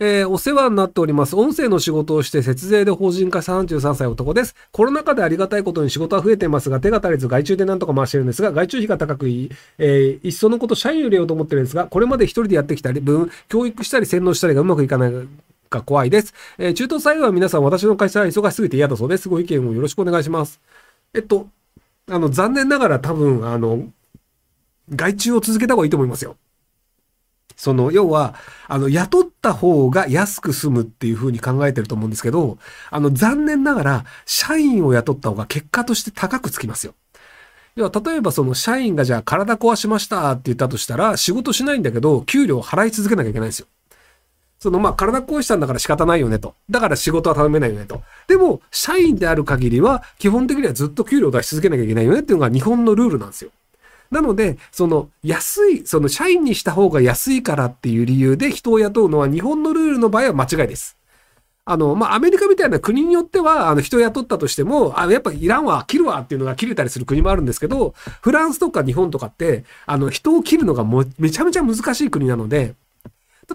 [0.00, 1.34] えー、お世話になっております。
[1.34, 4.54] 音声の仕事をして節税で法人化33歳男です。
[4.70, 15.12] コロナ禍でありがたいことに仕事は増えてますが、手が足りず外注でなんとか回してるんですが、外注費が高くいい、えー、いっそのこと社員を入れようと思ってるんですが、これまで一人でやってきたり、分、教育したり洗脳したりがうまくいかない
[15.68, 16.32] か怖いです。
[16.58, 19.28] えー、中東最後は皆さん私の会社は忙しすぎて嫌だそうです。
[19.28, 20.60] ご意見をよろしくお願いします。
[21.12, 21.48] えっと、
[22.08, 23.88] あの、残念ながら多分、あの、
[24.94, 26.36] 外注を続けた方がいいと思いますよ。
[27.58, 28.36] その、要は、
[28.68, 32.56] あの、雇った方が安く済むっていうふうに考えてると思うんですけど、
[32.88, 36.94] あの、残念ながら、社員を雇った方が結果として高くつきますよ。
[37.74, 43.66] 要は、例えばその社員がじゃあ体壊しましたって言ったとしたら、仕事しないんだけど、給料を払い続けなきゃいけないんですよ。
[44.60, 46.54] その、まあ、体壊したんだから仕方ないよねと。
[46.70, 48.02] だから仕事は頼めないよねと。
[48.28, 53.50] でも、社員である限りは、基本的にはずっと給料を出し続けなきゃいけないよねっていうのが日本のルールなんですよ。
[54.10, 60.98] なので、その安い、その社員にした方が安いからっていう理由で人を雇うのは日本のルールの場合は間違いです。
[61.70, 72.74] あの、まあ、アメリカみたいな国によっては、あの、人を雇ったとしても、あやっぱいらんわ、切るわっていうのが切れたりする国もあるんですけど、フランスとか日本とかって、あの、人を切るのがもめちゃめちゃ難しい国なので、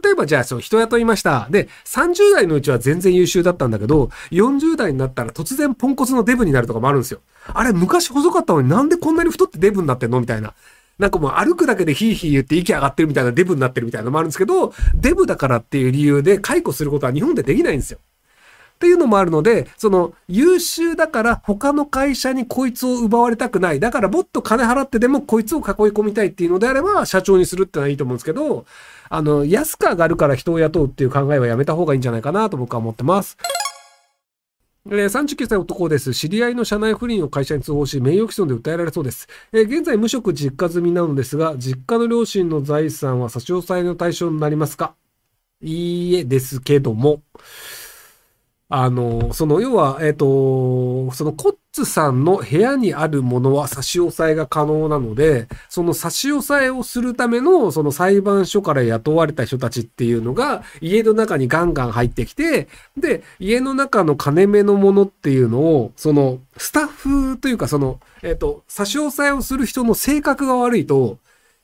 [0.02, 1.48] 例えばじゃあ、そう、人雇いました。
[1.52, 7.20] で、30代のうちは全然優秀だったんだけど、40代になったら突然ポンコツのデブになるとかもあるんですよ。
[7.54, 10.20] あれ、昔細かったのになんでこんなに太ってデブになってんの？
[10.20, 10.54] みたいな。
[11.00, 18.00] なんかもう歩くだけでヒーヒー言って息上がってるみたいなデブになってるみたいなのもあるんですけど、デブだからっていう理由で解雇することは日本でできないんですよ。
[18.76, 23.80] っていうのもあるので、その優秀だから他の会社にこいつを奪われたくない。
[23.80, 28.66] だからもっと金払ってでもこいつを囲い込みたいっていうのであれば社長にするってのはいいと思うんですけど、
[29.10, 33.38] あの、安く上がるから人を雇うっていう考えはやめた方がいいんじゃないかなと僕は思ってます。
[34.86, 36.14] えー、39歳男です。
[36.14, 39.30] 知り合いの社内不倫を会社に通報し、名誉毀損で訴えられそうです。
[39.54, 44.94] えー、現在無職実家済みなのですが、実家の両親の財産は差し押さえの対象になりますか？
[45.62, 47.22] いいえですけども。
[48.76, 62.68] あの、その、要は、えっ、ー、と、そのコッツさんの部屋にあるものは差し押さえが可能なので、その差し押さえをするための、その裁判所から雇われた人たちっていうのが、家の中にガンガン入ってきて、
[62.98, 71.20] で、家の中の金目のものっていうのを、その、スタッフというか、その、えっ、ー、と、差し押さえをする人の性格が悪いと、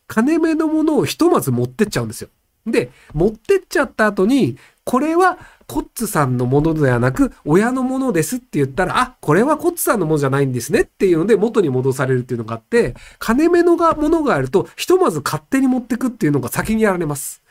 [0.06, 2.28] 金目のものをひとまず持ってっちゃうんですよ。
[2.66, 17.42] で、持ってっちゃった後に、これはコッツさんのものではなく、親のものですって言ったら、あ、これはコッツさんのものじゃないんですねっていうので元に戻されるっていうのがあって、金目のがものがあると、ひとまず勝手に持ってくっていうのが先にやられます。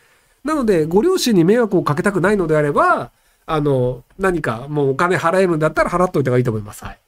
[0.44, 3.10] なので、ご両親に迷惑をかけたくないのであれば、
[3.46, 6.84] あの、何かもうお金払えるんだったら払っといた方がいいと思います。
[6.84, 6.98] はい。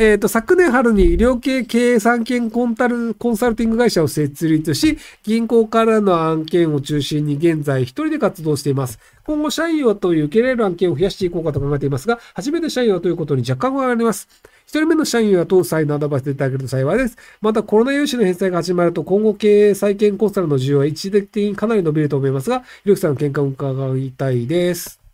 [0.00, 9.00] えっ、ー、と、昨年春に医療系経営産経コンタル、コンサルティング会社を設立し、銀行からの案件を中心に現在一人で活動しています。
[9.24, 14.28] 今後、社員はという受けられる案件を増やしていこうかと考えていますが、初めて社員はということに若干不安があります。
[14.66, 17.16] 一人目の社員は当際のアドバイスでいただけると幸いです。
[17.40, 25.07] また、コロナ融資の返済が始まると、今後経営再建コンサルの需要は一時的にかなり伸びると思いますが、ひろきさんの見解を伺いたいです。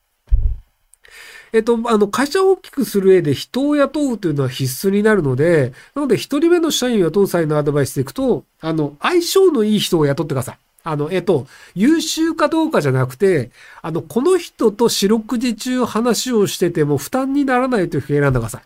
[1.54, 10.58] えっと、あの、会社を大きくする上で人を雇うというのは必須になるので、なので、一人目の社員を雇う際のアドバイスでいくと、あの、相性のいい人を雇ってください。
[10.82, 18.62] あの、えっと、優秀かどうかじゃなくて、あの、この人と四六時中話をしてても負担にならないという人を選んでください。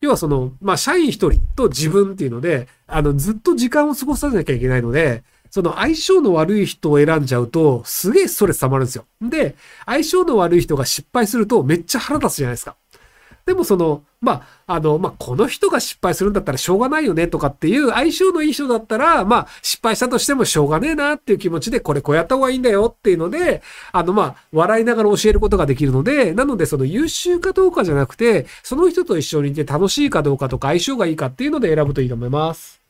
[0.00, 9.04] 要はその、まあ、社員一人と自分っていうので、あの、ずっと時間を過ごさなきゃいけないので、その相性の悪い人を選んじゃうと、すげえストレス溜まるんですよ。
[9.20, 12.76] で、相性の悪い人が失敗するとめっちゃ腹立つじゃないですか。
[13.46, 23.62] でもその、まあ、あの、まあ、この人が失敗するんだったらしょうがないよねとかっていう相性のいい人だったら、まあ、失敗したとしてもしょうがねえなっていう気持ちで、これこうやった方がいいんだよっていうので、
[23.92, 32.80] あの、まあ、笑いながら教えることができるので、なのでその優秀かどうかじゃなくて、その人と一緒にいて楽しいかどうかとか相性がいいかっていうので選ぶといいと思います。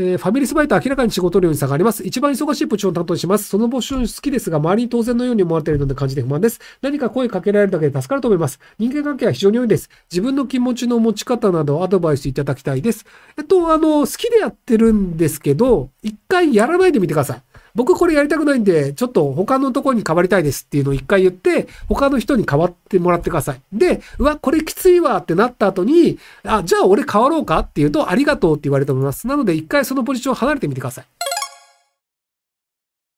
[0.00, 2.06] えー、ファミリースバイト明らかに仕事量に差があります。
[2.06, 3.48] 一番忙しい部長を担当します。
[3.48, 6.60] その募集好きですが、周りに当然のように思われているので感じて不満です。
[6.80, 8.60] 何か声かけられるだけで助かると思います。
[8.78, 9.90] 人間関係は非常に多いです。
[10.08, 13.06] 自分の気持ちの持ち方などアドバイスいただきたいです。
[13.36, 17.42] えっと、あの、好きでやってるんですけど、一回やらないでみてください。
[17.74, 23.60] 僕これやりたくないんで、ちょっと他のところに変わりたいですっていうのを一回言って、他の人に変わってもらってください。
[23.72, 29.26] で、うわ、これきついわってなった後に、あ、じゃあ俺変わろうかっていうと、ありがとうって言われると思います。
[29.26, 31.17] なので一回そのポジションを離れてみてください。